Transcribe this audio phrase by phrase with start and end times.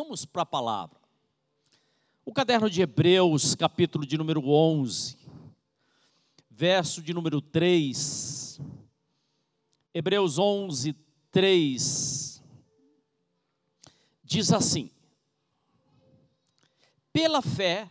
[0.00, 0.96] Vamos para a palavra.
[2.24, 5.18] O caderno de Hebreus, capítulo de número 11,
[6.48, 8.60] verso de número 3.
[9.92, 10.94] Hebreus 11,
[11.32, 12.44] 3.
[14.22, 14.88] Diz assim:
[17.12, 17.90] Pela fé,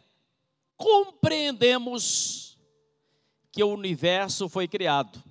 [0.78, 2.58] compreendemos
[3.52, 5.22] que o universo foi criado.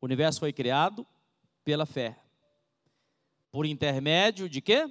[0.00, 1.06] O universo foi criado
[1.62, 2.25] pela fé.
[3.56, 4.86] Por intermédio de quê?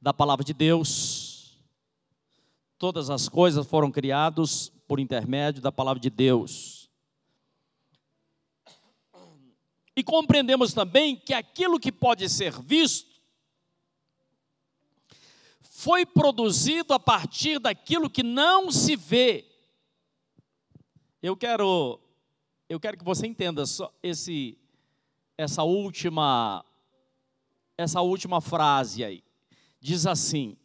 [0.00, 1.62] Da palavra de Deus.
[2.76, 6.90] Todas as coisas foram criadas por intermédio da palavra de Deus.
[9.94, 13.22] E compreendemos também que aquilo que pode ser visto
[15.62, 19.46] foi produzido a partir daquilo que não se vê.
[21.22, 22.00] Eu quero
[22.68, 23.62] eu quero que você entenda
[24.02, 24.58] esse
[25.38, 26.64] essa última
[27.80, 29.22] essa última frase aí.
[29.80, 30.56] Diz assim: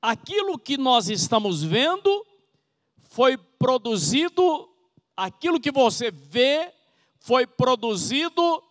[0.00, 2.26] Aquilo que nós estamos vendo
[2.98, 4.68] foi produzido,
[5.16, 6.72] aquilo que você vê
[7.18, 8.62] foi produzido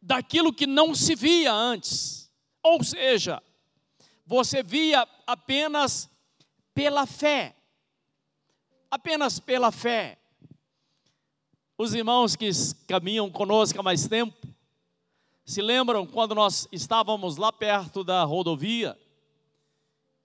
[0.00, 2.30] daquilo que não se via antes.
[2.62, 3.42] Ou seja,
[4.26, 6.08] você via apenas
[6.74, 7.56] pela fé.
[8.90, 10.18] Apenas pela fé.
[11.76, 12.50] Os irmãos que
[12.86, 14.36] caminham conosco há mais tempo,
[15.44, 18.98] se lembram quando nós estávamos lá perto da rodovia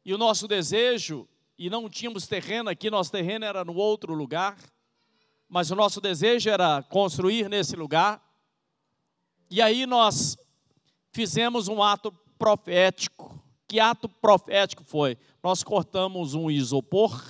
[0.06, 4.58] e o nosso desejo, e não tínhamos terreno aqui, nosso terreno era no outro lugar,
[5.50, 8.24] mas o nosso desejo era construir nesse lugar.
[9.50, 10.38] E aí nós
[11.12, 13.44] fizemos um ato profético.
[13.68, 15.18] Que ato profético foi?
[15.44, 17.22] Nós cortamos um isopor,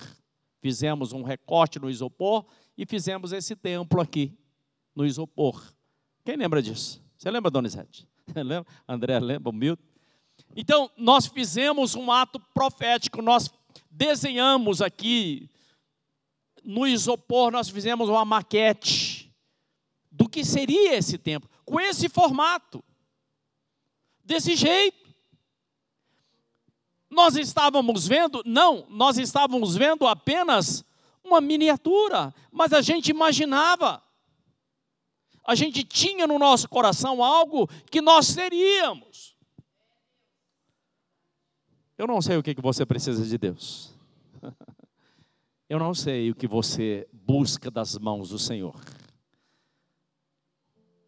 [0.60, 2.46] fizemos um recorte no isopor
[2.78, 4.38] e fizemos esse templo aqui,
[4.96, 5.74] no isopor.
[6.24, 7.07] Quem lembra disso?
[7.18, 8.08] Você lembra, Donizete?
[8.36, 8.66] lembra?
[8.88, 9.84] André lembra, Milton?
[10.56, 13.52] Então, nós fizemos um ato profético, nós
[13.90, 15.50] desenhamos aqui,
[16.64, 19.34] no isopor, nós fizemos uma maquete
[20.12, 22.84] do que seria esse templo, com esse formato
[24.24, 25.08] desse jeito.
[27.10, 30.84] Nós estávamos vendo, não, nós estávamos vendo apenas
[31.24, 34.04] uma miniatura, mas a gente imaginava,
[35.48, 39.38] a gente tinha no nosso coração algo que nós seríamos.
[41.98, 43.96] Eu não sei o que você precisa de Deus.
[45.70, 48.80] Eu não sei o que você busca das mãos do Senhor.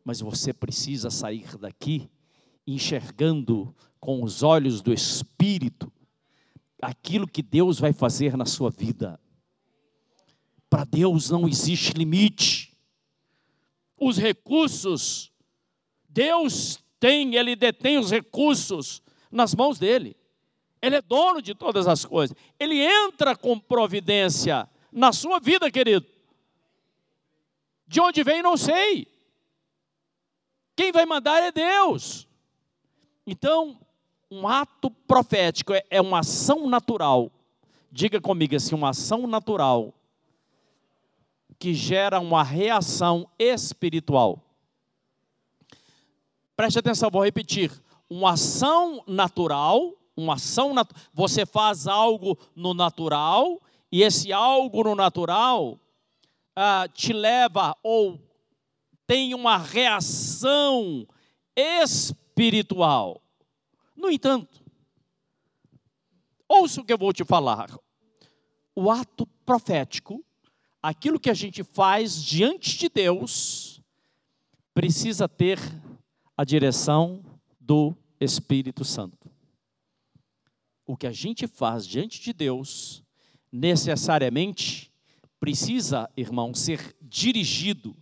[0.03, 2.09] Mas você precisa sair daqui
[2.67, 5.91] enxergando com os olhos do Espírito
[6.81, 9.19] aquilo que Deus vai fazer na sua vida.
[10.69, 12.68] Para Deus não existe limite.
[13.99, 15.31] Os recursos,
[16.07, 19.01] Deus tem, Ele detém os recursos
[19.31, 20.15] nas mãos dele.
[20.81, 22.35] Ele é dono de todas as coisas.
[22.59, 26.05] Ele entra com providência na sua vida, querido.
[27.85, 29.07] De onde vem, não sei.
[30.75, 32.27] Quem vai mandar é Deus.
[33.27, 33.79] Então,
[34.31, 37.31] um ato profético é, é uma ação natural.
[37.91, 39.93] Diga comigo assim, uma ação natural
[41.59, 44.41] que gera uma reação espiritual.
[46.55, 47.71] Preste atenção, vou repetir.
[48.09, 53.61] Uma ação natural, uma ação nat você faz algo no natural
[53.91, 55.77] e esse algo no natural
[56.55, 58.19] ah, te leva ou
[59.05, 61.07] tem uma reação
[61.55, 63.21] espiritual.
[63.95, 64.63] No entanto,
[66.47, 67.69] ouça o que eu vou te falar.
[68.75, 70.23] O ato profético,
[70.81, 73.81] aquilo que a gente faz diante de Deus,
[74.73, 75.59] precisa ter
[76.37, 77.23] a direção
[77.59, 79.29] do Espírito Santo.
[80.85, 83.03] O que a gente faz diante de Deus,
[83.51, 84.91] necessariamente,
[85.39, 87.95] precisa, irmão, ser dirigido,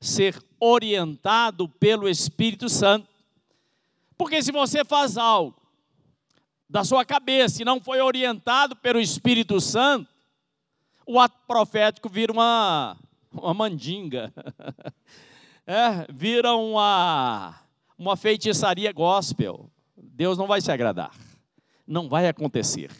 [0.00, 3.08] ser orientado pelo Espírito Santo.
[4.16, 5.60] Porque se você faz algo
[6.68, 10.13] da sua cabeça e não foi orientado pelo Espírito Santo,
[11.06, 12.96] o ato profético vira uma,
[13.32, 14.32] uma mandinga,
[15.66, 17.54] é, vira uma,
[17.98, 19.70] uma feitiçaria gospel.
[19.96, 21.12] Deus não vai se agradar,
[21.86, 22.90] não vai acontecer.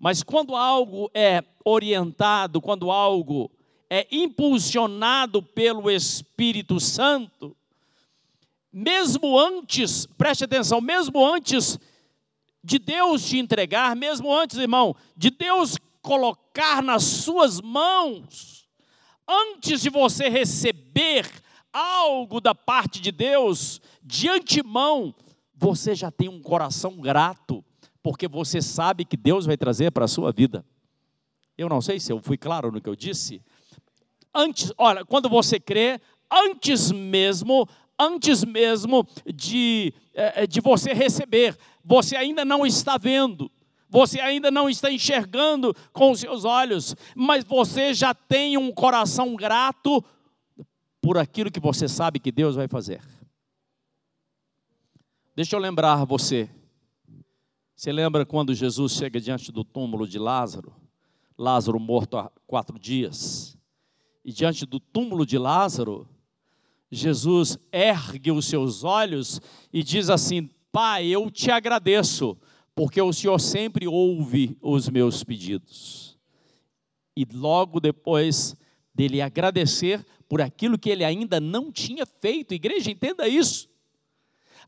[0.00, 3.50] Mas quando algo é orientado, quando algo
[3.90, 7.56] é impulsionado pelo Espírito Santo,
[8.72, 11.78] mesmo antes, preste atenção, mesmo antes
[12.62, 18.66] de Deus te entregar, mesmo antes, irmão, de Deus colocar nas suas mãos,
[19.28, 21.30] antes de você receber
[21.70, 25.14] algo da parte de Deus, de antemão,
[25.54, 27.62] você já tem um coração grato,
[28.02, 30.64] porque você sabe que Deus vai trazer para a sua vida.
[31.58, 33.42] Eu não sei se eu fui claro no que eu disse.
[34.34, 36.00] Antes, olha, quando você crê,
[36.32, 37.68] antes mesmo,
[37.98, 43.50] antes mesmo de, eh, de você receber, você ainda não está vendo,
[43.88, 49.34] você ainda não está enxergando com os seus olhos, mas você já tem um coração
[49.34, 50.04] grato
[51.00, 53.00] por aquilo que você sabe que Deus vai fazer.
[55.34, 56.50] Deixa eu lembrar você.
[57.74, 60.74] Você lembra quando Jesus chega diante do túmulo de Lázaro?
[61.38, 63.56] Lázaro morto há quatro dias.
[64.24, 66.08] E diante do túmulo de Lázaro,
[66.90, 69.40] Jesus ergue os seus olhos
[69.72, 72.36] e diz assim: Pai, eu te agradeço,
[72.78, 76.16] porque o Senhor sempre ouve os meus pedidos.
[77.16, 78.54] E logo depois
[78.94, 83.68] dele agradecer por aquilo que ele ainda não tinha feito, igreja, entenda isso.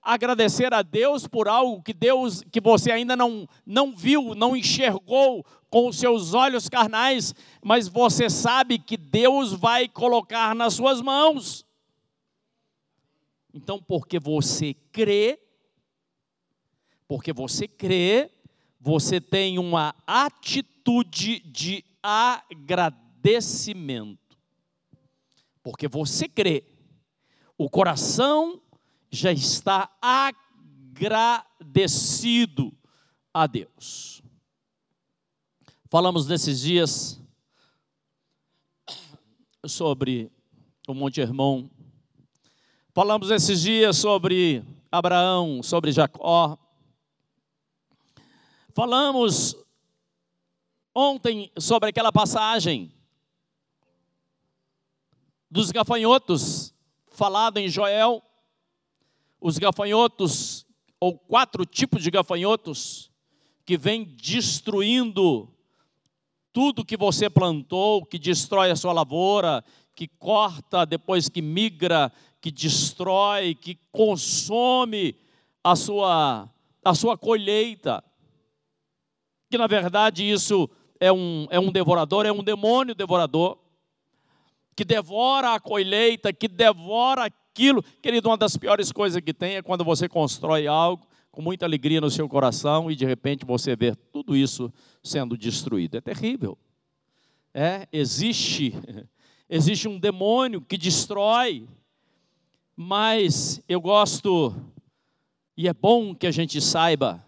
[0.03, 5.47] Agradecer a Deus por algo que Deus, que você ainda não, não viu, não enxergou
[5.71, 11.65] com os seus olhos carnais, mas você sabe que Deus vai colocar nas suas mãos.
[13.55, 15.39] Então, porque você crê,
[17.11, 18.31] porque você crê,
[18.79, 24.39] você tem uma atitude de agradecimento.
[25.61, 26.65] Porque você crê,
[27.59, 28.63] o coração
[29.11, 29.91] já está
[31.01, 32.73] agradecido
[33.35, 34.23] a Deus.
[35.89, 37.21] Falamos nesses dias
[39.67, 40.31] sobre
[40.87, 41.69] o Monte Hermon.
[42.95, 44.63] Falamos esses dias sobre
[44.93, 46.57] Abraão, sobre Jacó.
[48.81, 49.55] Falamos
[50.95, 52.91] ontem sobre aquela passagem
[55.51, 56.73] dos gafanhotos,
[57.09, 58.23] falado em Joel.
[59.39, 60.67] Os gafanhotos,
[60.99, 63.11] ou quatro tipos de gafanhotos,
[63.67, 65.55] que vêm destruindo
[66.51, 69.63] tudo que você plantou, que destrói a sua lavoura,
[69.95, 72.11] que corta depois que migra,
[72.41, 75.15] que destrói, que consome
[75.63, 76.49] a sua,
[76.83, 78.03] a sua colheita.
[79.51, 80.71] Que na verdade isso
[81.01, 83.59] é um, é um devorador, é um demônio devorador,
[84.77, 87.83] que devora a colheita, que devora aquilo.
[88.01, 92.01] Querido, uma das piores coisas que tem é quando você constrói algo com muita alegria
[92.01, 95.97] no seu coração e de repente você vê tudo isso sendo destruído.
[95.97, 96.57] É terrível.
[97.53, 98.73] É, existe
[99.51, 101.67] existe um demônio que destrói,
[102.77, 104.55] mas eu gosto
[105.57, 107.25] e é bom que a gente saiba.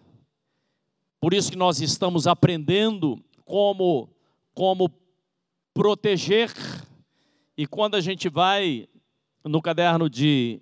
[1.22, 4.10] Por isso que nós estamos aprendendo como
[4.52, 4.90] como
[5.72, 6.52] proteger.
[7.56, 8.88] E quando a gente vai
[9.44, 10.60] no caderno de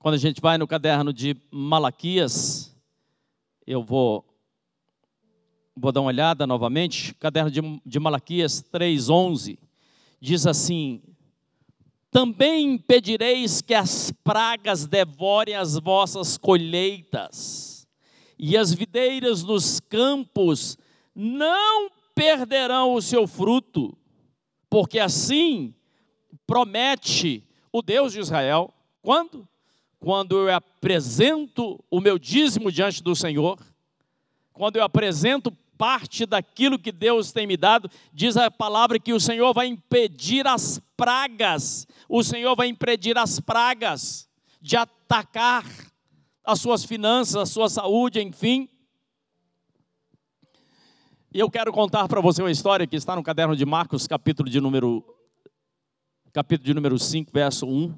[0.00, 2.76] quando a gente vai no caderno de Malaquias,
[3.64, 4.24] eu vou
[5.76, 9.58] vou dar uma olhada novamente, caderno de, de Malaquias 3:11
[10.20, 11.00] diz assim:
[12.10, 17.73] Também impedireis que as pragas devorem as vossas colheitas,
[18.46, 20.76] e as videiras dos campos
[21.14, 23.96] não perderão o seu fruto,
[24.68, 25.74] porque assim
[26.46, 27.42] promete
[27.72, 28.70] o Deus de Israel.
[29.00, 29.48] Quando?
[29.98, 33.58] Quando eu apresento o meu dízimo diante do Senhor,
[34.52, 39.20] quando eu apresento parte daquilo que Deus tem me dado, diz a palavra que o
[39.20, 44.28] Senhor vai impedir as pragas, o Senhor vai impedir as pragas
[44.60, 45.64] de atacar
[46.44, 48.68] as suas finanças, a sua saúde, enfim.
[51.32, 54.48] E eu quero contar para você uma história que está no caderno de Marcos, capítulo
[54.50, 55.04] de número
[56.32, 57.96] capítulo de número 5, verso 1,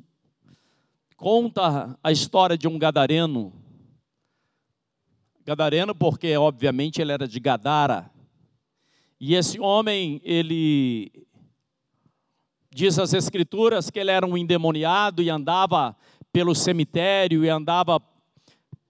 [1.17, 3.51] conta a história de um gadareno.
[5.43, 8.11] Gadareno porque, obviamente, ele era de Gadara.
[9.19, 11.11] E esse homem, ele
[12.71, 15.97] diz as escrituras que ele era um endemoniado e andava
[16.31, 17.99] pelo cemitério e andava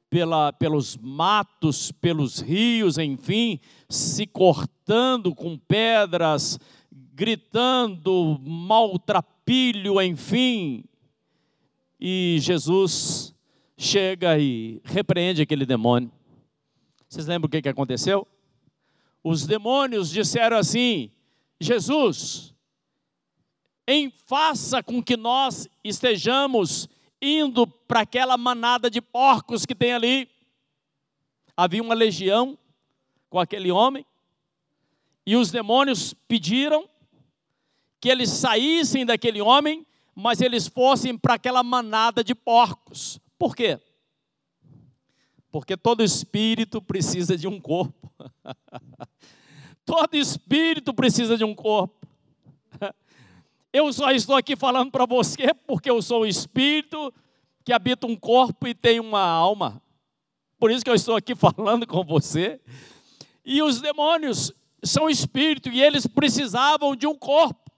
[0.08, 6.58] pela, pelos matos, pelos rios, enfim, se cortando com pedras,
[7.14, 10.84] gritando, maltrapilho, enfim.
[12.00, 13.34] E Jesus
[13.76, 16.10] chega e repreende aquele demônio.
[17.08, 18.26] Vocês lembram o que, que aconteceu?
[19.22, 21.10] Os demônios disseram assim:
[21.60, 22.54] Jesus,
[23.86, 26.88] em faça com que nós estejamos
[27.20, 30.28] indo para aquela manada de porcos que tem ali.
[31.56, 32.58] Havia uma legião
[33.28, 34.06] com aquele homem,
[35.26, 36.88] e os demônios pediram
[38.00, 43.18] que eles saíssem daquele homem, mas eles fossem para aquela manada de porcos.
[43.36, 43.80] Por quê?
[45.50, 48.12] Porque todo espírito precisa de um corpo.
[49.84, 52.06] todo espírito precisa de um corpo.
[53.76, 57.12] Eu só estou aqui falando para você porque eu sou um espírito
[57.62, 59.82] que habita um corpo e tem uma alma.
[60.58, 62.58] Por isso que eu estou aqui falando com você.
[63.44, 64.50] E os demônios
[64.82, 67.70] são espírito e eles precisavam de um corpo.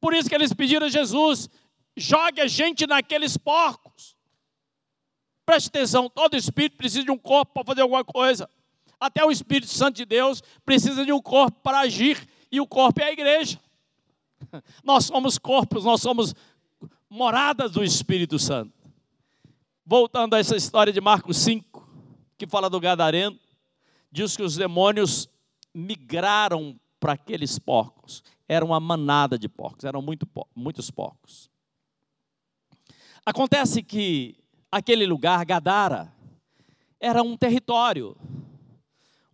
[0.00, 1.48] Por isso que eles pediram a Jesus:
[1.96, 4.16] jogue a gente naqueles porcos.
[5.46, 8.50] Preste atenção, todo espírito precisa de um corpo para fazer alguma coisa.
[8.98, 13.00] Até o Espírito Santo de Deus precisa de um corpo para agir, e o corpo
[13.00, 13.61] é a igreja.
[14.84, 16.34] Nós somos corpos, nós somos
[17.08, 18.72] moradas do Espírito Santo.
[19.84, 21.88] Voltando a essa história de Marcos 5,
[22.38, 23.38] que fala do Gadareno,
[24.10, 25.28] diz que os demônios
[25.74, 28.22] migraram para aqueles porcos.
[28.48, 31.50] Era uma manada de porcos, eram muito, muitos porcos.
[33.24, 34.36] Acontece que
[34.70, 36.12] aquele lugar, Gadara,
[37.00, 38.16] era um território,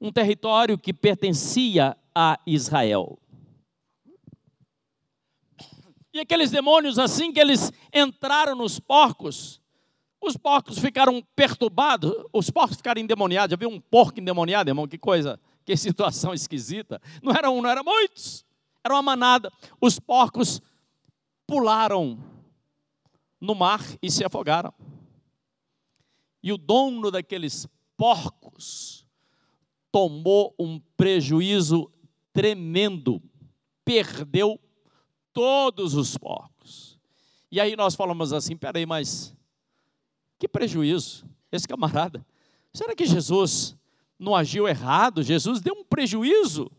[0.01, 3.19] um território que pertencia a Israel.
[6.19, 9.61] E aqueles demônios, assim que eles entraram nos porcos,
[10.21, 13.53] os porcos ficaram perturbados, os porcos ficaram endemoniados.
[13.53, 14.89] Já viu um porco endemoniado, irmão?
[14.89, 17.01] Que coisa, que situação esquisita.
[17.23, 18.45] Não era um, não era muitos,
[18.83, 19.53] era uma manada.
[19.81, 20.61] Os porcos
[21.47, 22.19] pularam
[23.41, 24.75] no mar e se afogaram.
[26.43, 27.65] E o dono daqueles
[27.97, 29.07] porcos
[29.93, 31.89] tomou um prejuízo
[32.33, 33.23] tremendo,
[33.85, 34.61] perdeu
[35.33, 36.99] todos os porcos.
[37.51, 39.35] E aí nós falamos assim: peraí, mas
[40.39, 42.25] que prejuízo, esse camarada.
[42.73, 43.77] Será que Jesus
[44.19, 45.23] não agiu errado?
[45.23, 46.71] Jesus deu um prejuízo.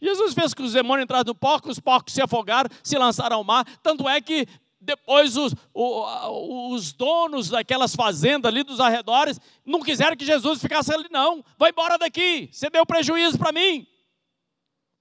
[0.00, 3.44] Jesus fez que os demônios entrassem no porco, os porcos se afogaram, se lançaram ao
[3.44, 3.64] mar.
[3.82, 4.46] Tanto é que
[4.78, 11.08] depois os, os donos daquelas fazendas ali dos arredores não quiseram que Jesus ficasse ali,
[11.10, 11.44] não.
[11.58, 13.86] Vai embora daqui, você deu prejuízo para mim.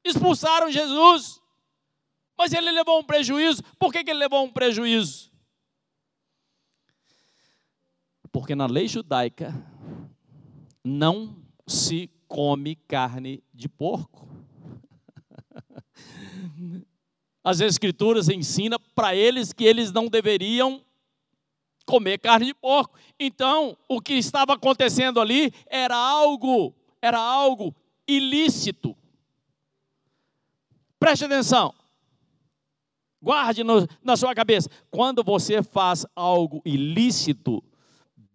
[0.03, 1.41] Expulsaram Jesus.
[2.37, 3.63] Mas ele levou um prejuízo.
[3.79, 5.31] Por que, que ele levou um prejuízo?
[8.31, 9.53] Porque na lei judaica
[10.83, 14.27] não se come carne de porco.
[17.43, 20.83] As escrituras ensinam para eles que eles não deveriam
[21.85, 22.97] comer carne de porco.
[23.19, 27.73] Então, o que estava acontecendo ali era algo, era algo
[28.07, 28.97] ilícito.
[30.99, 31.73] Preste atenção.
[33.25, 34.69] Guarde no, na sua cabeça.
[34.91, 37.63] Quando você faz algo ilícito,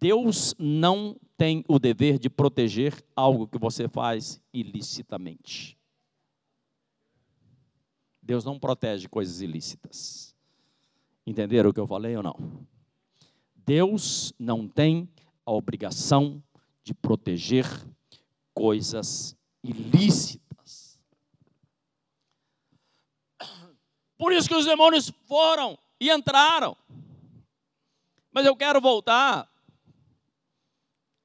[0.00, 5.78] Deus não tem o dever de proteger algo que você faz ilicitamente.
[8.20, 10.35] Deus não protege coisas ilícitas.
[11.25, 12.66] Entenderam o que eu falei ou não?
[13.54, 15.09] Deus não tem
[15.47, 16.42] a obrigação
[16.82, 17.64] de proteger
[18.52, 20.50] coisas ilícitas.
[24.20, 26.76] Por isso que os demônios foram e entraram.
[28.30, 29.50] Mas eu quero voltar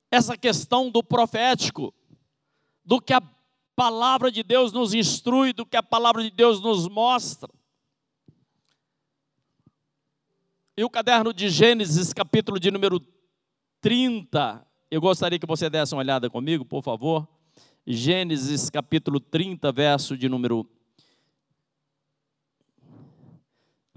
[0.10, 1.94] essa questão do profético,
[2.86, 3.22] do que a
[3.76, 7.52] palavra de Deus nos instrui, do que a palavra de Deus nos mostra.
[10.78, 13.02] E o caderno de Gênesis, capítulo de número
[13.82, 17.28] 30, eu gostaria que você desse uma olhada comigo, por favor.
[17.86, 20.66] Gênesis, capítulo 30, verso de número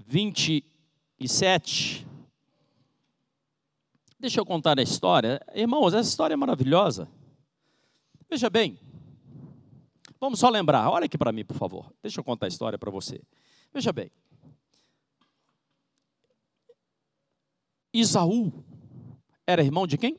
[0.09, 2.07] 27.
[4.19, 5.39] Deixa eu contar a história.
[5.53, 7.07] Irmãos, essa história é maravilhosa.
[8.27, 8.79] Veja bem,
[10.19, 11.93] vamos só lembrar, olha aqui para mim, por favor.
[12.01, 13.21] Deixa eu contar a história para você.
[13.71, 14.11] Veja bem.
[17.93, 18.51] Isaú
[19.45, 20.17] era irmão de quem?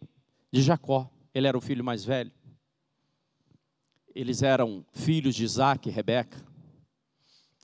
[0.52, 1.10] De Jacó.
[1.34, 2.30] Ele era o filho mais velho.
[4.14, 6.44] Eles eram filhos de Isaac e Rebeca.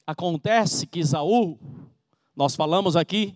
[0.04, 1.58] Acontece que Isaú
[2.36, 3.34] nós falamos aqui,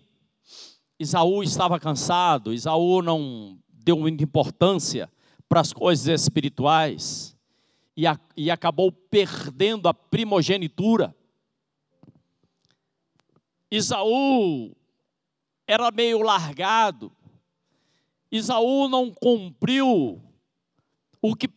[0.99, 5.11] Isaú estava cansado, Isaú não deu muita importância
[5.49, 7.35] para as coisas espirituais
[7.97, 11.15] e, a, e acabou perdendo a primogenitura.
[13.71, 14.75] Isaú
[15.65, 17.11] era meio largado,
[18.31, 20.21] Isaú não cumpriu
[21.19, 21.49] o que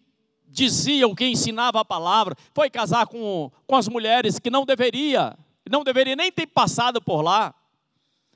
[0.46, 5.36] dizia, o que ensinava a palavra, foi casar com, com as mulheres que não deveria
[5.70, 7.54] não deveria nem ter passado por lá.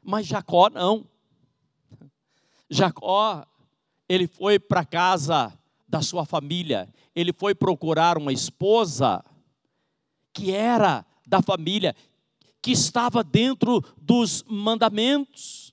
[0.03, 1.07] Mas Jacó não.
[2.71, 3.47] Jacó,
[4.09, 5.53] ele foi para casa
[5.89, 9.25] da sua família, ele foi procurar uma esposa
[10.33, 11.97] que era da família,
[12.61, 15.73] que estava dentro dos mandamentos.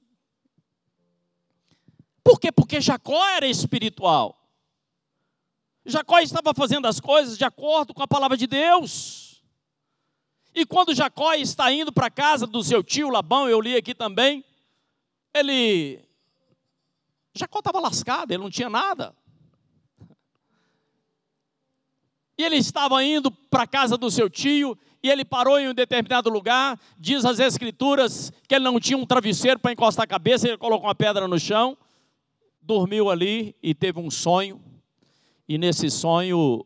[2.24, 2.52] Por quê?
[2.52, 4.36] Porque Jacó era espiritual.
[5.86, 9.25] Jacó estava fazendo as coisas de acordo com a palavra de Deus.
[10.56, 13.94] E quando Jacó está indo para a casa do seu tio Labão, eu li aqui
[13.94, 14.42] também,
[15.34, 16.00] ele.
[17.36, 19.14] Jacó estava lascado, ele não tinha nada.
[22.38, 25.74] E ele estava indo para a casa do seu tio, e ele parou em um
[25.74, 26.80] determinado lugar.
[26.98, 30.88] Diz as Escrituras que ele não tinha um travesseiro para encostar a cabeça, ele colocou
[30.88, 31.78] uma pedra no chão,
[32.62, 34.62] dormiu ali e teve um sonho.
[35.50, 36.66] E nesse sonho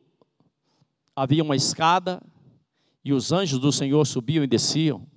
[1.16, 2.22] havia uma escada,
[3.10, 5.08] e os anjos do Senhor subiam e desciam.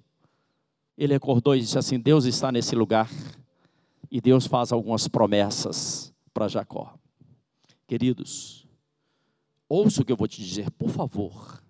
[0.96, 3.11] Ele acordou e disse assim: Deus está nesse lugar.
[4.11, 6.94] E Deus faz algumas promessas para Jacó.
[7.87, 8.66] Queridos,
[9.68, 11.62] ouça o que eu vou te dizer, por favor.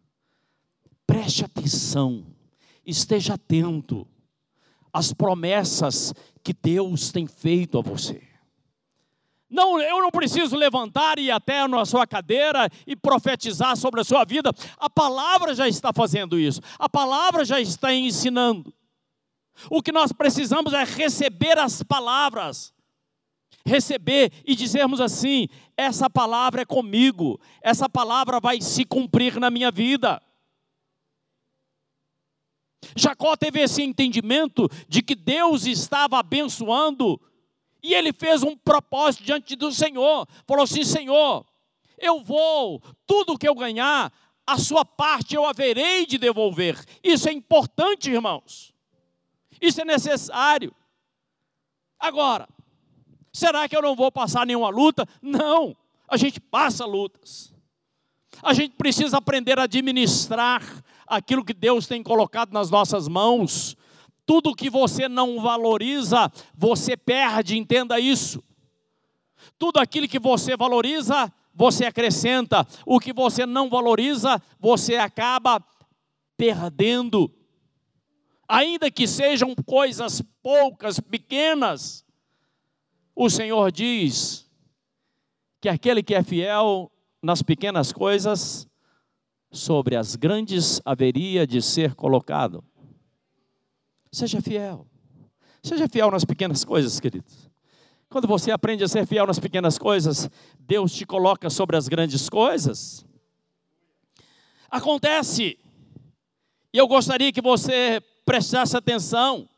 [1.04, 2.24] Preste atenção,
[2.86, 4.06] esteja atento
[4.92, 8.22] às promessas que Deus tem feito a você.
[9.52, 14.04] Não, eu não preciso levantar e ir até na sua cadeira e profetizar sobre a
[14.04, 14.50] sua vida.
[14.78, 16.60] A palavra já está fazendo isso.
[16.78, 18.72] A palavra já está ensinando.
[19.70, 22.72] O que nós precisamos é receber as palavras
[23.64, 29.70] receber e dizermos assim: essa palavra é comigo, essa palavra vai se cumprir na minha
[29.70, 30.20] vida.
[32.96, 37.20] Jacó teve esse entendimento de que Deus estava abençoando,
[37.82, 40.26] e ele fez um propósito diante do Senhor.
[40.46, 41.44] Falou assim: Senhor,
[41.98, 44.12] eu vou, tudo que eu ganhar,
[44.46, 46.82] a sua parte eu haverei de devolver.
[47.02, 48.72] Isso é importante, irmãos.
[49.60, 50.74] Isso é necessário.
[51.98, 52.48] Agora,
[53.32, 55.08] Será que eu não vou passar nenhuma luta?
[55.22, 55.74] Não,
[56.06, 57.52] a gente passa lutas.
[58.42, 60.62] A gente precisa aprender a administrar
[61.06, 63.76] aquilo que Deus tem colocado nas nossas mãos.
[64.24, 68.42] Tudo que você não valoriza, você perde, entenda isso.
[69.58, 72.66] Tudo aquilo que você valoriza, você acrescenta.
[72.86, 75.64] O que você não valoriza, você acaba
[76.36, 77.32] perdendo.
[78.48, 82.04] Ainda que sejam coisas poucas, pequenas,
[83.14, 84.50] o Senhor diz
[85.60, 86.90] que aquele que é fiel
[87.22, 88.68] nas pequenas coisas,
[89.52, 92.64] sobre as grandes haveria de ser colocado.
[94.12, 94.86] Seja fiel.
[95.62, 97.50] Seja fiel nas pequenas coisas, queridos.
[98.10, 100.28] Quando você aprende a ser fiel nas pequenas coisas,
[100.60, 103.06] Deus te coloca sobre as grandes coisas.
[104.70, 105.58] Acontece,
[106.72, 109.48] e eu gostaria que você prestasse atenção,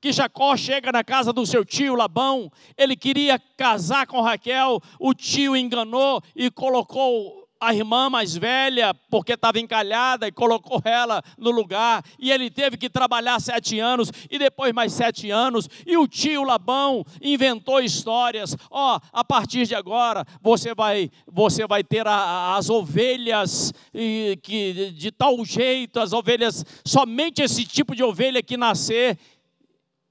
[0.00, 5.14] que Jacó chega na casa do seu tio Labão, ele queria casar com Raquel, o
[5.14, 11.52] tio enganou e colocou a irmã mais velha, porque estava encalhada, e colocou ela no
[11.52, 16.08] lugar, e ele teve que trabalhar sete anos, e depois mais sete anos, e o
[16.08, 22.04] tio Labão inventou histórias, ó, oh, a partir de agora, você vai, você vai ter
[22.04, 28.42] a, as ovelhas e, que, de tal jeito, as ovelhas, somente esse tipo de ovelha
[28.42, 29.16] que nascer,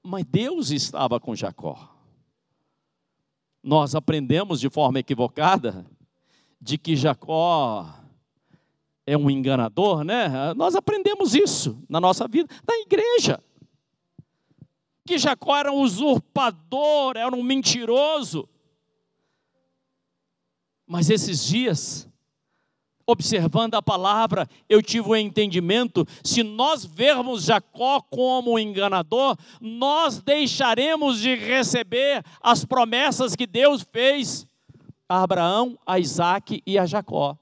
[0.02, 1.90] mas Deus estava com Jacó.
[3.62, 5.86] Nós aprendemos de forma equivocada
[6.62, 7.92] de que Jacó
[9.04, 10.54] é um enganador, né?
[10.54, 13.42] Nós aprendemos isso na nossa vida, na igreja.
[15.04, 18.48] Que Jacó era um usurpador, era um mentiroso.
[20.86, 22.08] Mas esses dias,
[23.04, 29.36] observando a palavra, eu tive o um entendimento: se nós vermos Jacó como um enganador,
[29.60, 34.46] nós deixaremos de receber as promessas que Deus fez
[35.12, 37.36] a Abraão, a Isaac e a Jacó.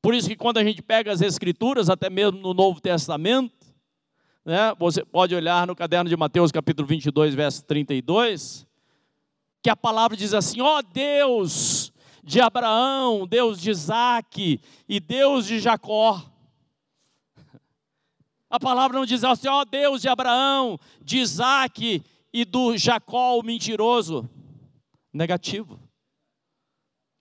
[0.00, 3.66] Por isso que quando a gente pega as escrituras, até mesmo no Novo Testamento,
[4.44, 8.64] né, você pode olhar no caderno de Mateus capítulo 22, verso 32,
[9.60, 15.44] que a palavra diz assim: ó oh, Deus, de Abraão, Deus de Isaac e Deus
[15.44, 16.22] de Jacó.
[18.48, 22.00] A palavra não diz assim, ó Deus de Abraão, de Isaac
[22.32, 24.30] e do Jacó, o mentiroso.
[25.12, 25.80] Negativo.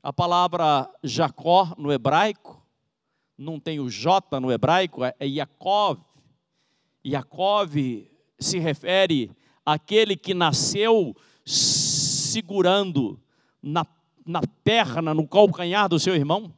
[0.01, 2.65] A palavra Jacó no hebraico,
[3.37, 5.99] não tem o J no hebraico, é Yaakov.
[7.05, 7.75] Yaakov
[8.39, 9.31] se refere
[9.65, 13.19] àquele que nasceu segurando
[13.61, 13.85] na
[14.29, 16.53] na perna, no calcanhar do seu irmão.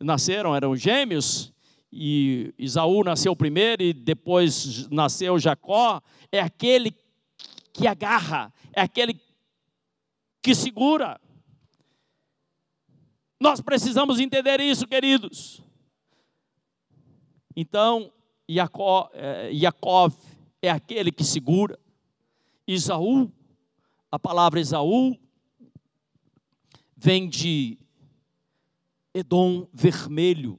[0.00, 1.52] Nasceram, eram gêmeos,
[1.92, 6.02] e Isaú nasceu primeiro e depois nasceu Jacó.
[6.32, 6.92] É aquele
[7.72, 9.14] que agarra, é aquele
[10.42, 11.20] que segura.
[13.40, 15.62] Nós precisamos entender isso, queridos.
[17.54, 18.12] Então,
[18.48, 20.12] Jacó, é, Jacob
[20.62, 21.78] é aquele que segura.
[22.66, 23.32] Isaú,
[24.10, 25.16] a palavra Isaú
[26.96, 27.78] vem de
[29.14, 30.58] Edom vermelho,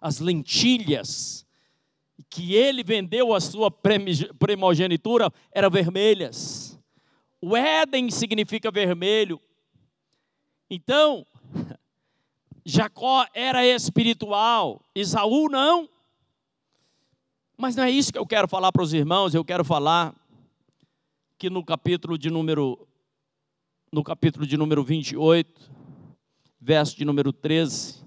[0.00, 1.46] as lentilhas
[2.28, 6.69] que ele vendeu a sua primogenitura eram vermelhas.
[7.40, 9.40] O Éden significa vermelho.
[10.68, 11.26] Então,
[12.64, 15.88] Jacó era espiritual, Isaú não.
[17.56, 20.14] Mas não é isso que eu quero falar para os irmãos, eu quero falar
[21.38, 22.86] que no capítulo de número
[23.92, 25.68] no capítulo de número 28,
[26.60, 28.04] verso de número 13,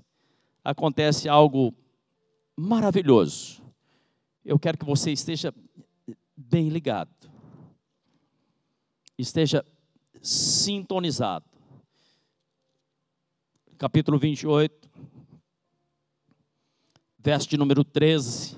[0.64, 1.74] acontece algo
[2.56, 3.62] maravilhoso.
[4.46, 5.54] Eu quero que você esteja
[6.38, 7.33] bem ligado.
[9.18, 9.66] Esteja
[10.22, 11.54] sintonizado
[13.84, 14.90] capítulo 28,
[17.20, 18.58] verso de número 13.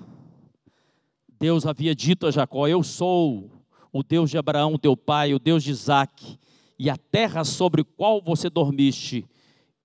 [1.40, 3.50] Deus havia dito a Jacó: Eu sou
[3.92, 6.38] o Deus de Abraão, teu pai, o Deus de Isaac,
[6.78, 9.26] e a terra sobre a qual você dormiste,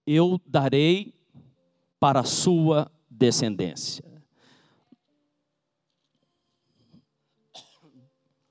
[0.07, 1.15] eu darei
[1.99, 4.05] para a sua descendência.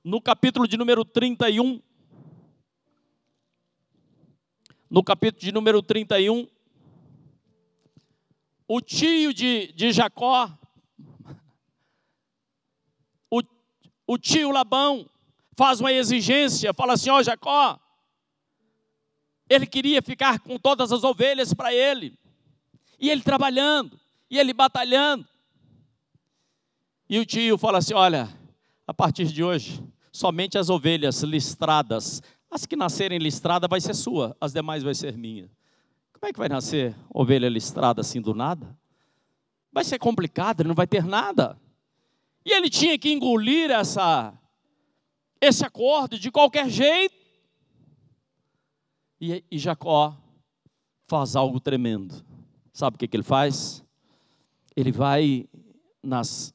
[0.02, 1.80] No capítulo de número 31,
[4.90, 6.48] no capítulo de número 31,
[8.66, 10.50] o tio de, de Jacó,
[13.30, 13.40] o,
[14.06, 15.08] o tio Labão,
[15.56, 17.78] faz uma exigência, fala assim: Ó oh, Jacó,
[19.48, 22.18] ele queria ficar com todas as ovelhas para ele,
[22.98, 23.98] e ele trabalhando,
[24.28, 25.26] e ele batalhando.
[27.08, 28.28] E o tio fala assim: Olha,
[28.86, 29.80] a partir de hoje,
[30.12, 35.16] somente as ovelhas listradas, as que nascerem listradas vai ser sua, as demais vai ser
[35.16, 35.48] minha.
[36.12, 38.76] Como é que vai nascer ovelha listrada assim do nada?
[39.72, 41.58] Vai ser complicado, não vai ter nada.
[42.44, 44.34] E ele tinha que engolir essa,
[45.40, 47.14] esse acordo de qualquer jeito.
[49.20, 50.16] E, e Jacó
[51.06, 52.24] faz algo tremendo.
[52.72, 53.84] Sabe o que, que ele faz?
[54.74, 55.48] Ele vai
[56.02, 56.54] nas,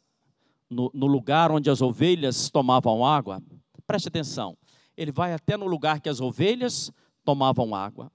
[0.70, 3.42] no, no lugar onde as ovelhas tomavam água.
[3.88, 4.58] Preste atenção.
[4.98, 6.92] Ele vai até no lugar que as ovelhas
[7.24, 8.12] tomavam água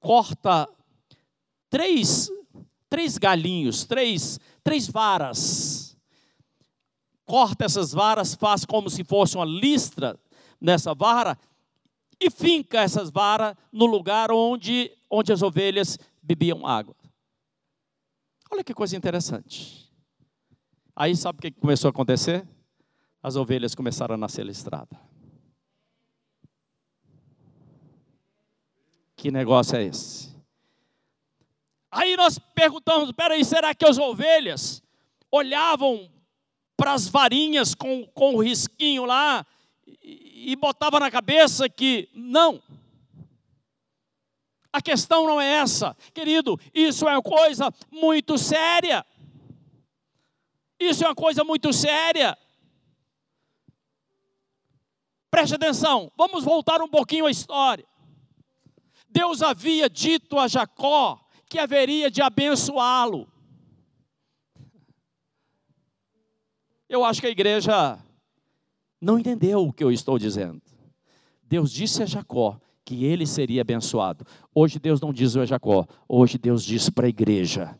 [0.00, 0.66] corta
[1.68, 2.30] três,
[2.88, 5.96] três galinhos, três, três varas.
[7.24, 10.18] Corta essas varas, faz como se fosse uma listra
[10.60, 11.38] nessa vara
[12.18, 16.96] e finca essas varas no lugar onde, onde as ovelhas bebiam água.
[18.50, 19.88] Olha que coisa interessante.
[20.96, 22.46] Aí sabe o que começou a acontecer?
[23.22, 24.98] As ovelhas começaram a nascer listradas.
[29.20, 30.34] Que negócio é esse?
[31.90, 34.82] Aí nós perguntamos: peraí, será que as ovelhas
[35.30, 36.10] olhavam
[36.74, 39.44] para as varinhas com, com o risquinho lá
[40.02, 42.62] e, e botava na cabeça que não?
[44.72, 49.04] A questão não é essa, querido, isso é uma coisa muito séria.
[50.78, 52.38] Isso é uma coisa muito séria.
[55.30, 57.89] Preste atenção, vamos voltar um pouquinho à história.
[59.10, 61.18] Deus havia dito a Jacó
[61.48, 63.28] que haveria de abençoá-lo.
[66.88, 67.98] Eu acho que a igreja
[69.00, 70.62] não entendeu o que eu estou dizendo.
[71.42, 74.24] Deus disse a Jacó que ele seria abençoado.
[74.54, 77.78] Hoje Deus não diz a Jacó, hoje Deus diz para a igreja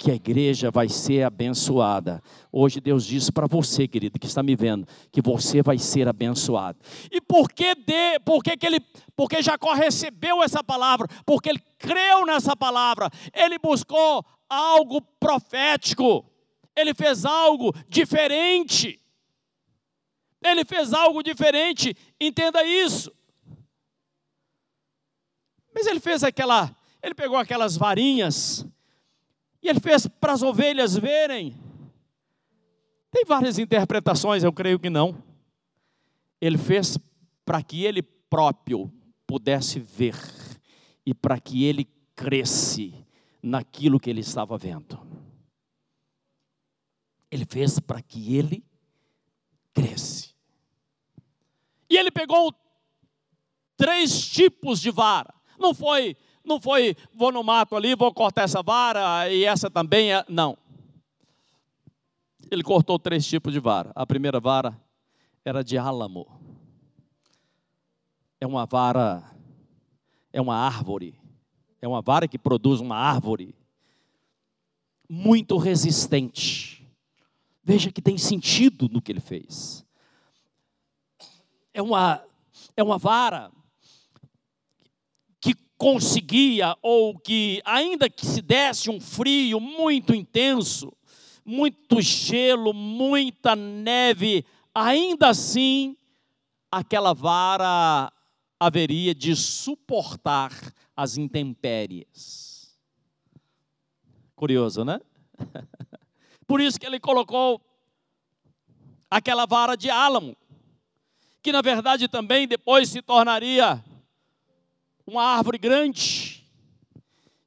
[0.00, 2.22] que a igreja vai ser abençoada.
[2.50, 6.78] Hoje Deus diz para você, querido, que está me vendo, que você vai ser abençoado.
[7.12, 8.80] E por que de, por que, que ele,
[9.14, 11.06] porque Jacó recebeu essa palavra?
[11.26, 13.10] Porque ele creu nessa palavra.
[13.34, 16.24] Ele buscou algo profético.
[16.74, 18.98] Ele fez algo diferente.
[20.42, 23.12] Ele fez algo diferente, entenda isso.
[25.74, 28.66] Mas ele fez aquela, ele pegou aquelas varinhas
[29.62, 31.54] e ele fez para as ovelhas verem.
[33.10, 35.22] Tem várias interpretações, eu creio que não.
[36.40, 36.98] Ele fez
[37.44, 38.90] para que ele próprio
[39.26, 40.16] pudesse ver
[41.04, 42.94] e para que ele cresce
[43.42, 44.98] naquilo que ele estava vendo.
[47.30, 48.64] Ele fez para que ele
[49.72, 50.34] cresce.
[51.88, 52.54] E ele pegou
[53.76, 55.34] três tipos de vara.
[55.58, 56.16] Não foi
[56.50, 60.12] não foi, vou no mato ali, vou cortar essa vara e essa também.
[60.12, 60.24] É...
[60.28, 60.58] Não.
[62.50, 63.92] Ele cortou três tipos de vara.
[63.94, 64.76] A primeira vara
[65.44, 66.26] era de álamo.
[68.40, 69.22] É uma vara,
[70.32, 71.18] é uma árvore.
[71.80, 73.54] É uma vara que produz uma árvore
[75.08, 76.86] muito resistente.
[77.62, 79.86] Veja que tem sentido no que ele fez.
[81.72, 82.22] É uma,
[82.76, 83.52] é uma vara
[85.80, 90.92] conseguia, ou que, ainda que se desse um frio muito intenso,
[91.42, 95.96] muito gelo, muita neve, ainda assim,
[96.70, 98.12] aquela vara
[98.60, 100.52] haveria de suportar
[100.94, 102.78] as intempéries.
[104.36, 105.00] Curioso, né?
[106.46, 107.58] Por isso que ele colocou
[109.10, 110.36] aquela vara de álamo,
[111.42, 113.82] que na verdade também depois se tornaria
[115.10, 116.46] uma árvore grande.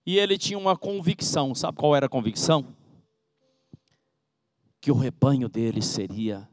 [0.06, 2.76] E ele tinha uma convicção, sabe qual era a convicção?
[4.82, 6.48] Que o rebanho dele seria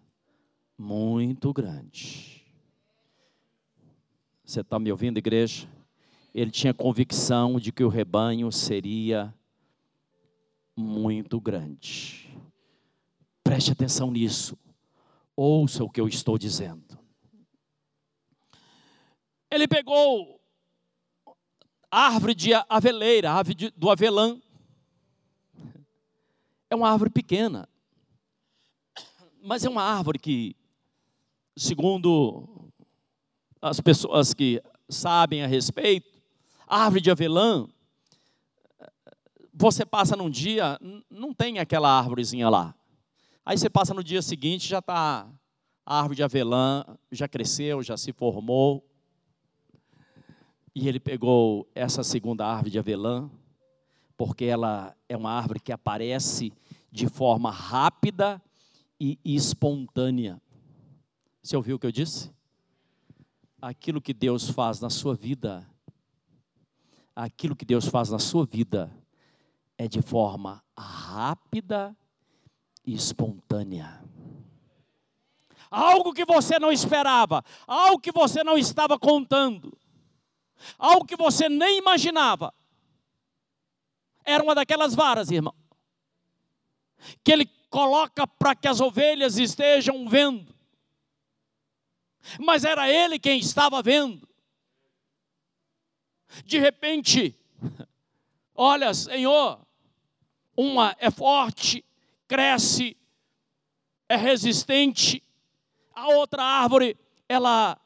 [0.78, 2.46] muito grande.
[4.44, 5.68] Você está me ouvindo, igreja?
[6.32, 9.34] Ele tinha convicção de que o rebanho seria
[10.76, 12.38] muito grande.
[13.42, 14.56] Preste atenção nisso.
[15.34, 16.98] Ouça o que eu estou dizendo.
[19.50, 20.39] Ele pegou
[21.90, 24.40] árvore de aveleira, árvore do avelã.
[26.68, 27.68] É uma árvore pequena,
[29.42, 30.54] mas é uma árvore que,
[31.56, 32.70] segundo
[33.60, 36.08] as pessoas que sabem a respeito,
[36.66, 37.66] árvore de avelã,
[39.52, 40.78] você passa num dia,
[41.10, 42.74] não tem aquela árvorezinha lá.
[43.44, 45.28] Aí você passa no dia seguinte, já está
[45.84, 48.88] a árvore de avelã, já cresceu, já se formou.
[50.74, 53.28] E ele pegou essa segunda árvore de avelã,
[54.16, 56.52] porque ela é uma árvore que aparece
[56.92, 58.40] de forma rápida
[58.98, 60.40] e espontânea.
[61.42, 62.30] Você ouviu o que eu disse?
[63.60, 65.66] Aquilo que Deus faz na sua vida,
[67.14, 68.90] aquilo que Deus faz na sua vida
[69.76, 71.96] é de forma rápida
[72.84, 74.04] e espontânea.
[75.70, 79.72] Algo que você não esperava, algo que você não estava contando,
[80.78, 82.52] algo que você nem imaginava.
[84.24, 85.54] Era uma daquelas varas, irmão,
[87.24, 90.54] que ele coloca para que as ovelhas estejam vendo.
[92.38, 94.28] Mas era ele quem estava vendo.
[96.44, 97.34] De repente,
[98.54, 99.60] olha, Senhor,
[100.56, 101.84] uma é forte
[102.28, 102.96] cresce,
[104.08, 105.22] é resistente.
[105.94, 106.96] A outra árvore,
[107.28, 107.80] ela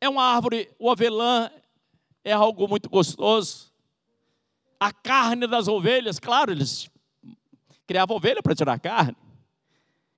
[0.00, 1.50] é uma árvore, o avelã
[2.24, 3.72] é algo muito gostoso.
[4.78, 6.88] A carne das ovelhas, claro, eles
[7.86, 9.16] criavam ovelha para tirar carne.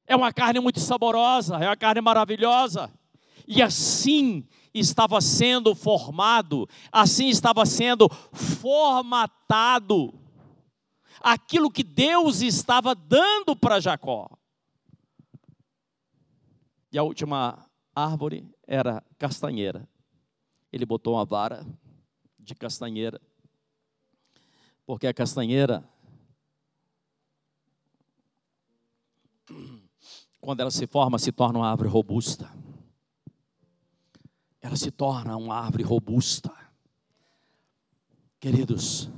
[0.07, 2.93] É uma carne muito saborosa, é uma carne maravilhosa.
[3.47, 10.13] E assim estava sendo formado, assim estava sendo formatado
[11.21, 14.29] aquilo que Deus estava dando para Jacó.
[16.93, 19.87] E a última árvore era castanheira.
[20.73, 21.67] Ele botou uma vara
[22.39, 23.21] de castanheira,
[24.87, 25.85] porque a castanheira,
[30.41, 32.49] quando ela se forma, se torna uma árvore robusta.
[34.61, 36.55] Ela se torna uma árvore robusta.
[38.39, 39.11] Queridos,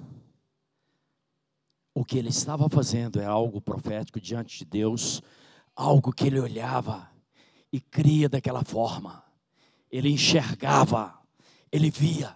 [1.94, 5.20] o que ele estava fazendo é algo profético diante de Deus,
[5.76, 7.10] algo que ele olhava
[7.70, 9.31] e cria daquela forma.
[9.92, 11.14] Ele enxergava,
[11.70, 12.34] ele via.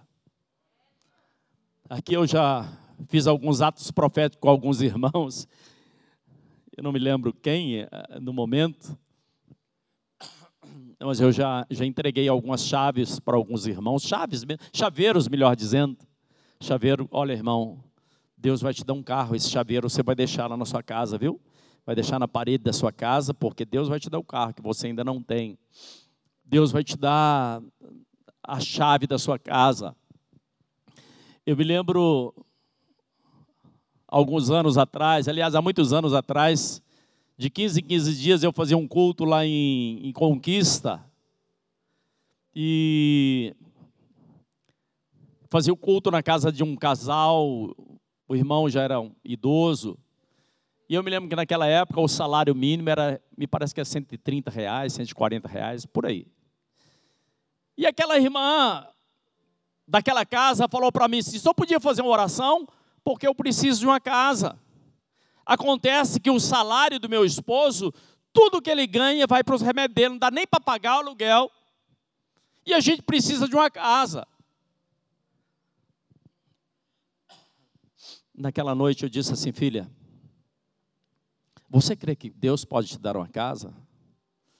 [1.89, 2.71] Aqui eu já
[3.07, 5.47] fiz alguns atos proféticos com alguns irmãos.
[6.77, 7.89] Eu não me lembro quem eh,
[8.21, 8.95] no momento,
[10.99, 15.97] mas eu já, já entreguei algumas chaves para alguns irmãos, chaves, chaveiros, melhor dizendo.
[16.59, 17.83] Chaveiro, olha, irmão,
[18.37, 21.17] Deus vai te dar um carro, esse chaveiro você vai deixar lá na sua casa,
[21.17, 21.39] viu?
[21.85, 24.61] Vai deixar na parede da sua casa, porque Deus vai te dar o carro que
[24.61, 25.57] você ainda não tem.
[26.49, 27.61] Deus vai te dar
[28.41, 29.93] a chave da sua casa.
[31.45, 32.33] Eu me lembro,
[34.07, 36.81] alguns anos atrás, aliás, há muitos anos atrás,
[37.37, 41.03] de 15 em 15 dias eu fazia um culto lá em, em Conquista.
[42.55, 43.53] E
[45.49, 47.75] fazia o culto na casa de um casal,
[48.25, 49.97] o irmão já era um idoso.
[50.89, 53.85] E eu me lembro que naquela época o salário mínimo era, me parece que é
[53.85, 56.25] 130 reais, 140 reais, por aí.
[57.77, 58.87] E aquela irmã
[59.87, 62.67] daquela casa falou para mim se só podia fazer uma oração
[63.03, 64.59] porque eu preciso de uma casa.
[65.45, 67.93] Acontece que o salário do meu esposo,
[68.33, 70.99] tudo que ele ganha vai para os remédios dele, não dá nem para pagar o
[70.99, 71.49] aluguel.
[72.65, 74.27] E a gente precisa de uma casa.
[78.37, 79.89] naquela noite eu disse assim, filha,
[81.67, 83.73] Você crê que Deus pode te dar uma casa?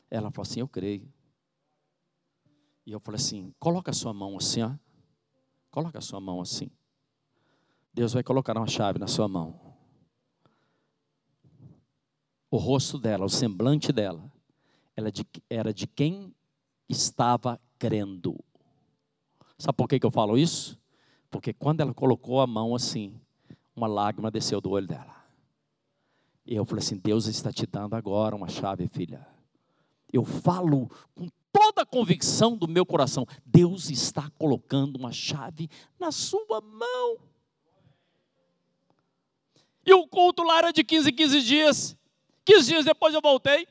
[0.09, 1.07] Ela falou assim: Eu creio.
[2.87, 4.71] E eu falei assim: Coloca a sua mão assim, ó.
[5.69, 6.71] Coloca a sua mão assim.
[7.93, 9.59] Deus vai colocar uma chave na sua mão.
[12.49, 14.31] O rosto dela, o semblante dela,
[14.95, 16.33] era de, era de quem
[16.87, 18.39] estava crendo.
[19.57, 20.79] Sabe por que, que eu falo isso?
[21.29, 23.19] Porque quando ela colocou a mão assim,
[23.75, 25.25] uma lágrima desceu do olho dela.
[26.45, 29.27] E eu falei assim: Deus está te dando agora uma chave, filha.
[30.13, 31.27] Eu falo com
[31.77, 37.19] toda a convicção do meu coração: Deus está colocando uma chave na sua mão.
[39.85, 41.97] E o culto lá era de 15 em 15 dias.
[42.43, 43.67] 15 dias depois eu voltei.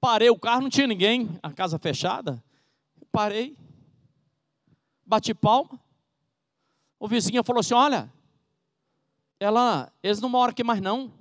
[0.00, 2.42] Parei o carro, não tinha ninguém, a casa fechada.
[3.12, 3.56] Parei.
[5.06, 5.78] Bati palma.
[6.98, 8.10] O vizinho falou assim: Olha,
[9.38, 11.12] ela, eles não moram aqui mais não.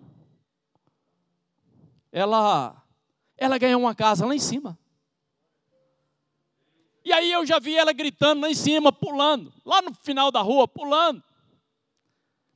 [2.11, 2.81] Ela,
[3.37, 4.77] ela ganhou uma casa lá em cima.
[7.05, 10.41] E aí eu já vi ela gritando lá em cima, pulando, lá no final da
[10.41, 11.21] rua, pulando.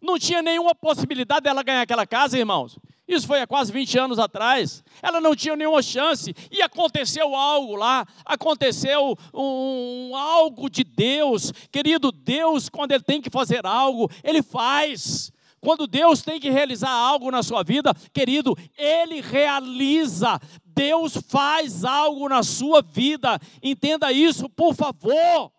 [0.02, 2.78] Não tinha nenhuma possibilidade dela ganhar aquela casa, irmãos.
[3.08, 4.84] Isso foi há quase 20 anos atrás.
[5.02, 6.36] Ela não tinha nenhuma chance.
[6.52, 8.06] E aconteceu algo lá.
[8.26, 11.54] Aconteceu um, um, algo de Deus.
[11.72, 15.32] Querido, Deus, quando Ele tem que fazer algo, Ele faz.
[15.60, 20.40] Quando Deus tem que realizar algo na sua vida, querido, Ele realiza.
[20.66, 23.40] Deus faz algo na sua vida.
[23.62, 25.52] Entenda isso, por favor.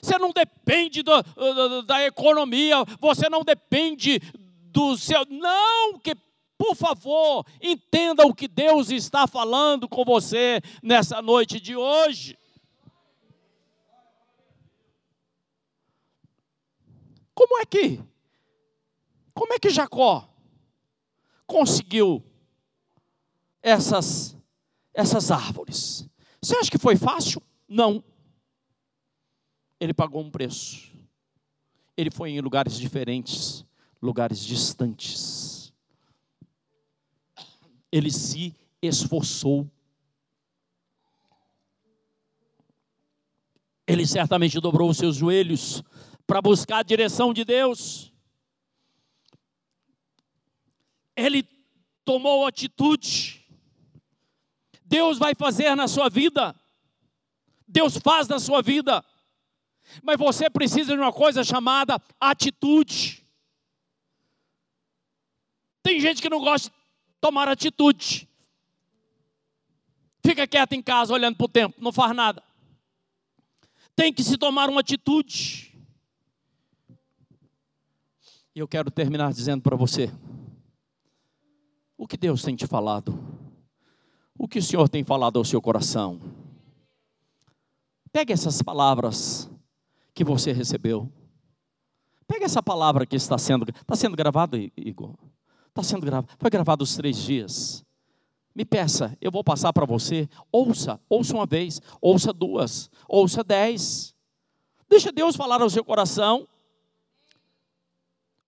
[0.00, 4.20] Você não depende do, da, da economia, você não depende
[4.70, 5.26] do seu.
[5.28, 6.14] Não, que
[6.56, 12.38] por favor, entenda o que Deus está falando com você nessa noite de hoje.
[17.34, 17.98] Como é que
[19.34, 20.28] como é que Jacó
[21.46, 22.22] conseguiu
[23.62, 24.36] essas,
[24.94, 26.08] essas árvores?
[26.40, 27.42] Você acha que foi fácil?
[27.68, 28.02] Não.
[29.78, 30.90] Ele pagou um preço.
[31.96, 33.64] Ele foi em lugares diferentes,
[34.00, 35.72] lugares distantes.
[37.92, 39.70] Ele se esforçou.
[43.86, 45.82] Ele certamente dobrou os seus joelhos
[46.26, 48.09] para buscar a direção de Deus
[51.16, 51.42] ele
[52.04, 53.44] tomou atitude.
[54.84, 56.54] Deus vai fazer na sua vida.
[57.66, 59.04] Deus faz na sua vida.
[60.02, 63.24] Mas você precisa de uma coisa chamada atitude.
[65.82, 66.74] Tem gente que não gosta de
[67.20, 68.28] tomar atitude.
[70.24, 72.42] Fica quieto em casa olhando para o tempo, não faz nada.
[73.96, 75.74] Tem que se tomar uma atitude.
[78.54, 80.12] E eu quero terminar dizendo para você:
[82.00, 83.14] o que Deus tem te falado?
[84.38, 86.18] O que o Senhor tem falado ao seu coração?
[88.10, 89.50] Pegue essas palavras
[90.14, 91.12] que você recebeu.
[92.26, 93.66] Pegue essa palavra que está sendo.
[93.68, 95.14] Está sendo gravado, Igor?
[95.68, 96.32] Está sendo gravado.
[96.38, 97.84] Foi gravado os três dias.
[98.54, 100.26] Me peça, eu vou passar para você.
[100.50, 104.14] Ouça, ouça uma vez, ouça duas, ouça dez.
[104.88, 106.48] Deixa Deus falar ao seu coração.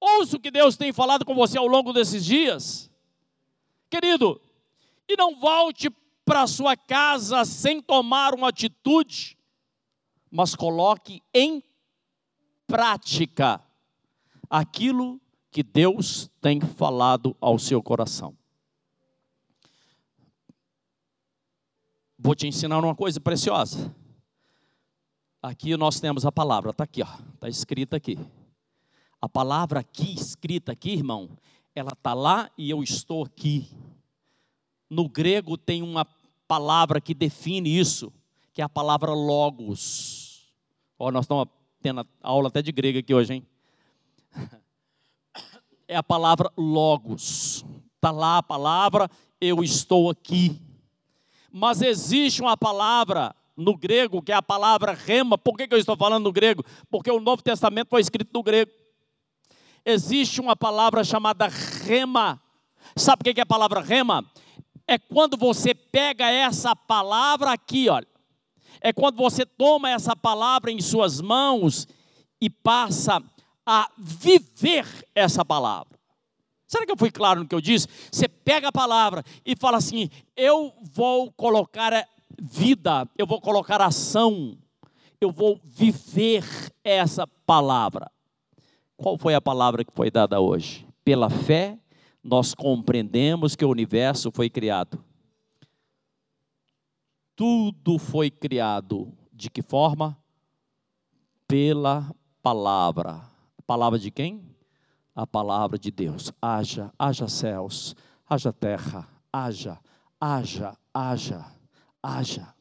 [0.00, 2.90] Ouça o que Deus tem falado com você ao longo desses dias.
[3.92, 4.40] Querido,
[5.06, 5.90] e não volte
[6.24, 9.36] para sua casa sem tomar uma atitude,
[10.30, 11.62] mas coloque em
[12.66, 13.62] prática
[14.48, 18.34] aquilo que Deus tem falado ao seu coração.
[22.18, 23.94] Vou te ensinar uma coisa preciosa.
[25.42, 27.02] Aqui nós temos a palavra, está aqui,
[27.34, 28.18] está escrita aqui.
[29.20, 31.28] A palavra aqui, escrita aqui, irmão,
[31.74, 33.68] ela está lá e eu estou aqui.
[34.88, 36.06] No grego tem uma
[36.46, 38.12] palavra que define isso,
[38.52, 40.52] que é a palavra logos.
[40.98, 41.48] Ó, nós estamos
[41.80, 43.46] tendo aula até de grego aqui hoje, hein?
[45.88, 47.66] É a palavra logos.
[47.96, 50.58] Está lá a palavra, eu estou aqui.
[51.52, 55.36] Mas existe uma palavra no grego, que é a palavra rema.
[55.36, 56.64] Por que, que eu estou falando no grego?
[56.90, 58.70] Porque o Novo Testamento foi escrito no grego
[59.84, 62.40] existe uma palavra chamada rema.
[62.96, 64.24] Sabe o que é a palavra rema?
[64.86, 68.06] É quando você pega essa palavra aqui, olha.
[68.80, 71.86] É quando você toma essa palavra em suas mãos
[72.40, 73.22] e passa
[73.64, 75.98] a viver essa palavra.
[76.66, 77.86] Será que eu fui claro no que eu disse?
[78.10, 81.92] Você pega a palavra e fala assim: eu vou colocar
[82.40, 84.58] vida, eu vou colocar ação,
[85.20, 86.44] eu vou viver
[86.82, 88.10] essa palavra.
[88.96, 90.86] Qual foi a palavra que foi dada hoje?
[91.04, 91.78] Pela fé,
[92.22, 95.02] nós compreendemos que o universo foi criado.
[97.34, 100.16] Tudo foi criado de que forma?
[101.48, 103.22] Pela palavra.
[103.66, 104.42] palavra de quem?
[105.14, 106.32] A palavra de Deus.
[106.40, 107.96] Haja, haja céus,
[108.28, 109.80] haja terra, haja,
[110.20, 111.46] haja, haja,
[112.02, 112.54] haja.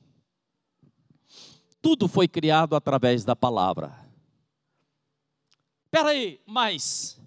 [1.81, 3.93] Tudo foi criado através da palavra.
[5.93, 7.21] Espera aí, mas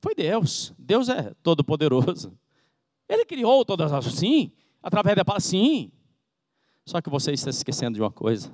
[0.00, 0.72] foi Deus.
[0.78, 2.38] Deus é todo poderoso.
[3.08, 5.90] Ele criou todas as sim, através da palavra sim.
[6.86, 8.52] Só que você está esquecendo de uma coisa.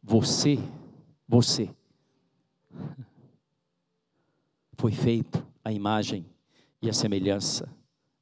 [0.00, 0.56] Você,
[1.26, 1.74] você
[4.74, 6.24] foi feito a imagem
[6.80, 7.68] e a semelhança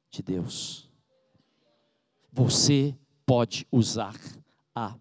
[0.09, 0.89] de Deus.
[2.33, 4.15] Você pode usar
[4.73, 4.95] a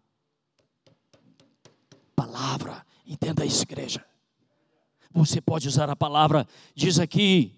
[2.15, 2.85] palavra.
[3.07, 4.05] Entenda isso, igreja.
[5.11, 7.55] Você pode usar a palavra, diz aqui.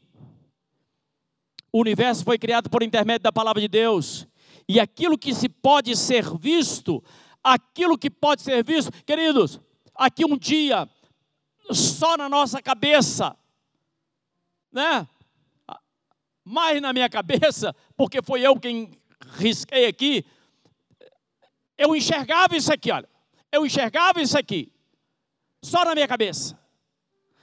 [1.72, 4.26] O universo foi criado por intermédio da palavra de Deus.
[4.68, 7.02] E aquilo que se pode ser visto,
[7.42, 9.60] aquilo que pode ser visto, queridos,
[9.94, 10.88] aqui um dia,
[11.72, 13.36] só na nossa cabeça,
[14.72, 15.08] né?
[16.44, 18.90] Mais na minha cabeça, porque foi eu quem
[19.32, 20.24] risquei aqui,
[21.76, 23.08] eu enxergava isso aqui, olha.
[23.50, 24.72] Eu enxergava isso aqui,
[25.64, 26.59] só na minha cabeça.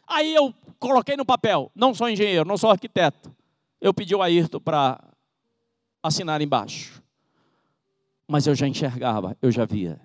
[0.07, 3.35] Aí eu coloquei no papel, não sou engenheiro, não sou arquiteto.
[3.81, 5.03] Eu pedi o Ayrton para
[6.01, 7.03] assinar embaixo.
[8.27, 9.99] Mas eu já enxergava, eu já via.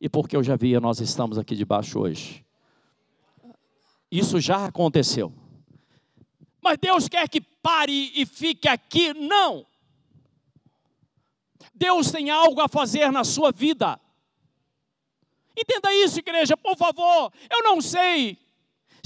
[0.00, 2.44] E porque eu já via, nós estamos aqui debaixo hoje.
[4.10, 5.32] Isso já aconteceu.
[6.62, 9.12] Mas Deus quer que pare e fique aqui?
[9.14, 9.66] Não.
[11.74, 14.00] Deus tem algo a fazer na sua vida.
[15.56, 17.32] Entenda isso, igreja, por favor.
[17.50, 18.38] Eu não sei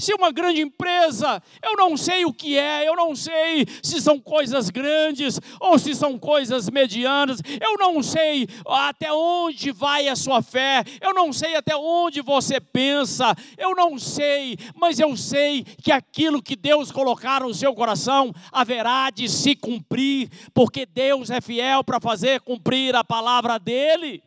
[0.01, 4.19] se uma grande empresa, eu não sei o que é, eu não sei se são
[4.19, 10.41] coisas grandes ou se são coisas medianas, eu não sei até onde vai a sua
[10.41, 15.91] fé, eu não sei até onde você pensa, eu não sei, mas eu sei que
[15.91, 21.83] aquilo que Deus colocar no seu coração haverá de se cumprir, porque Deus é fiel
[21.83, 24.23] para fazer cumprir a palavra dele.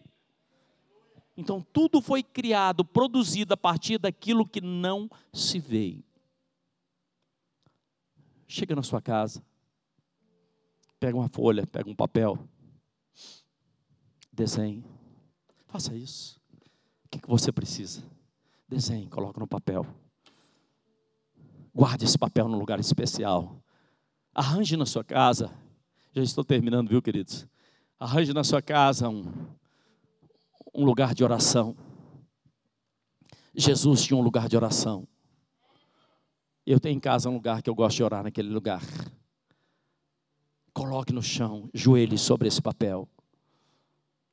[1.37, 6.05] Então, tudo foi criado, produzido a partir daquilo que não se vê.
[8.47, 9.43] Chega na sua casa,
[11.01, 12.39] pega uma folha, pega um papel,
[14.33, 14.85] desenhe.
[15.67, 16.41] Faça isso.
[17.05, 18.05] O que você precisa?
[18.69, 19.85] Desenhe, coloque no papel.
[21.75, 23.61] Guarde esse papel num lugar especial.
[24.33, 25.53] Arranje na sua casa.
[26.13, 27.45] Já estou terminando, viu, queridos?
[27.99, 29.25] Arranje na sua casa um,
[30.75, 31.77] um lugar de oração.
[33.55, 35.07] Jesus tinha um lugar de oração.
[36.67, 38.83] Eu tenho em casa um lugar que eu gosto de orar naquele lugar.
[40.73, 43.09] Coloque no chão, joelhe sobre esse papel.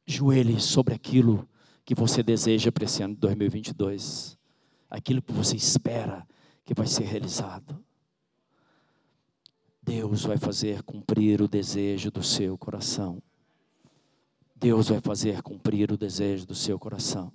[0.07, 1.47] Joelhe sobre aquilo
[1.85, 4.37] que você deseja para esse ano de 2022.
[4.89, 6.27] Aquilo que você espera
[6.65, 7.83] que vai ser realizado.
[9.83, 13.21] Deus vai fazer cumprir o desejo do seu coração.
[14.61, 17.33] Deus vai fazer cumprir o desejo do seu coração.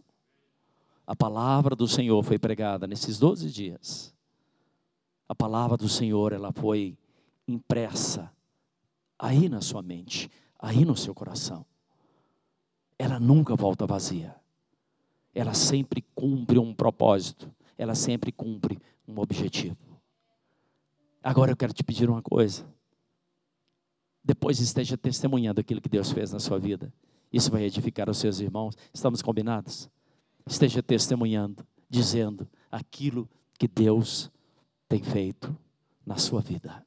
[1.05, 4.14] A palavra do Senhor foi pregada nesses 12 dias.
[5.29, 6.97] A palavra do Senhor, ela foi
[7.49, 8.33] impressa
[9.18, 11.66] aí na sua mente, aí no seu coração.
[12.97, 14.37] Ela nunca volta vazia.
[15.35, 19.77] Ela sempre cumpre um propósito, ela sempre cumpre um objetivo.
[21.20, 22.64] Agora eu quero te pedir uma coisa.
[24.22, 26.93] Depois esteja testemunhando aquilo que Deus fez na sua vida.
[27.33, 28.77] Isso vai edificar os seus irmãos.
[28.93, 29.91] Estamos combinados?
[30.47, 34.31] Esteja testemunhando, dizendo aquilo que Deus
[34.89, 35.57] tem feito
[36.05, 36.85] na sua vida.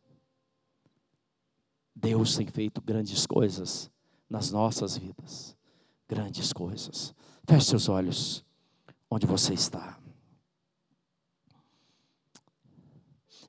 [1.95, 3.91] Deus tem feito grandes coisas
[4.29, 5.57] nas nossas vidas.
[6.07, 7.13] Grandes coisas.
[7.45, 8.45] Feche seus olhos
[9.09, 9.99] onde você está.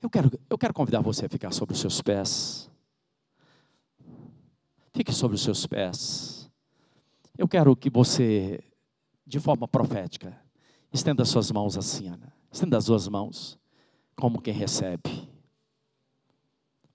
[0.02, 2.70] Eu quero, eu quero convidar você a ficar sobre os seus pés.
[4.94, 6.39] Fique sobre os seus pés.
[7.40, 8.62] Eu quero que você,
[9.26, 10.38] de forma profética,
[10.92, 12.34] estenda suas mãos assim, Ana.
[12.52, 13.58] Estenda as suas mãos,
[14.14, 15.26] como quem recebe.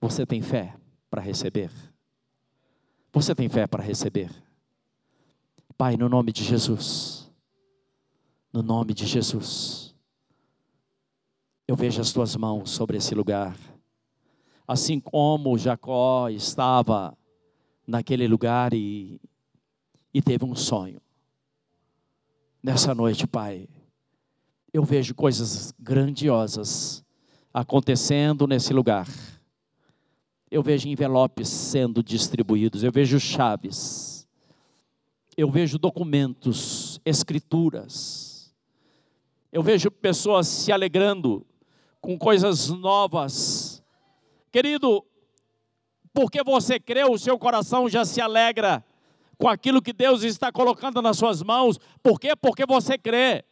[0.00, 0.76] Você tem fé
[1.10, 1.72] para receber?
[3.12, 4.30] Você tem fé para receber?
[5.76, 7.28] Pai, no nome de Jesus,
[8.52, 9.96] no nome de Jesus,
[11.66, 13.58] eu vejo as tuas mãos sobre esse lugar.
[14.64, 17.18] Assim como Jacó estava
[17.84, 19.20] naquele lugar e
[20.16, 20.98] e teve um sonho.
[22.62, 23.68] Nessa noite, Pai,
[24.72, 27.04] eu vejo coisas grandiosas
[27.52, 29.06] acontecendo nesse lugar.
[30.50, 34.26] eu vejo envelopes sendo distribuídos, eu vejo chaves,
[35.36, 38.54] eu vejo documentos, escrituras,
[39.52, 41.46] eu vejo pessoas se alegrando
[42.00, 43.82] com coisas novas.
[44.50, 45.04] Querido,
[46.14, 48.82] porque você crê, o seu coração já se alegra
[49.38, 51.78] com aquilo que Deus está colocando nas suas mãos.
[52.02, 52.34] Por quê?
[52.34, 53.44] Porque você crê.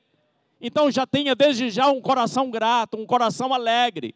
[0.60, 4.14] Então já tenha desde já um coração grato, um coração alegre,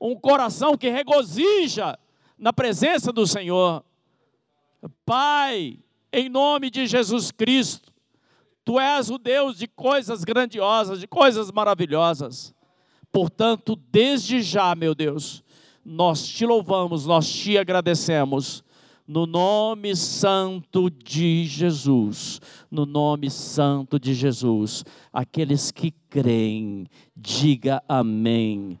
[0.00, 1.98] um coração que regozija
[2.38, 3.84] na presença do Senhor.
[5.04, 5.78] Pai,
[6.12, 7.92] em nome de Jesus Cristo,
[8.64, 12.54] Tu és o Deus de coisas grandiosas, de coisas maravilhosas.
[13.10, 15.42] Portanto, desde já, meu Deus,
[15.84, 18.62] nós te louvamos, nós te agradecemos
[19.12, 22.40] no nome santo de Jesus,
[22.70, 24.86] no nome santo de Jesus.
[25.12, 28.80] Aqueles que creem, diga amém